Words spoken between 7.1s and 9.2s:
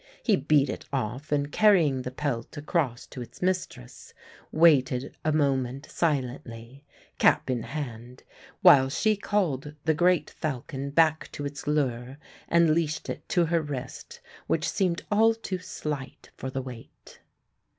cap in hand, while she